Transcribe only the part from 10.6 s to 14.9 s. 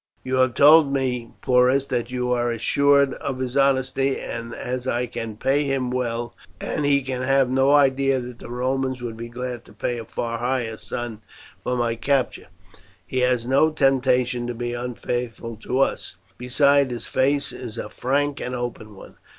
sum for my capture, he has no temptation to be